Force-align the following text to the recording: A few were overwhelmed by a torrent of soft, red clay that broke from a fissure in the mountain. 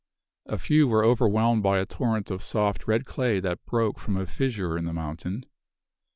A 0.47 0.57
few 0.57 0.87
were 0.87 1.05
overwhelmed 1.05 1.61
by 1.61 1.77
a 1.77 1.85
torrent 1.85 2.31
of 2.31 2.41
soft, 2.41 2.87
red 2.87 3.05
clay 3.05 3.39
that 3.39 3.63
broke 3.67 3.99
from 3.99 4.17
a 4.17 4.25
fissure 4.25 4.75
in 4.75 4.85
the 4.85 4.93
mountain. 4.93 5.45